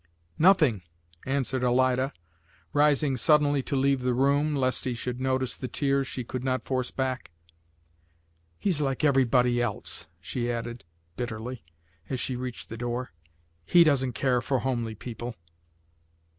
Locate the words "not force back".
6.43-7.29